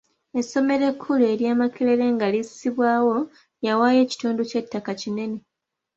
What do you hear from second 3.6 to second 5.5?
yawaayo ekitundu ky'ettaka kinene.